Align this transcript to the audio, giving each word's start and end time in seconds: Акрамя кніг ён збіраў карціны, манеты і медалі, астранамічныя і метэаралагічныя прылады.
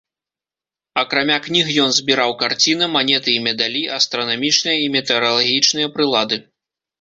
Акрамя 1.01 1.35
кніг 1.47 1.67
ён 1.83 1.91
збіраў 1.97 2.33
карціны, 2.43 2.85
манеты 2.95 3.29
і 3.35 3.43
медалі, 3.49 3.83
астранамічныя 3.99 4.77
і 4.87 4.89
метэаралагічныя 4.97 5.93
прылады. 5.99 6.43